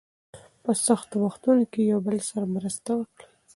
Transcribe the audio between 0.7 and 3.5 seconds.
سختو وختونو کې یو بل سره مرسته وکړئ.